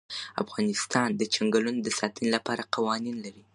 [0.43, 3.43] افغانستان د چنګلونه د ساتنې لپاره قوانین لري.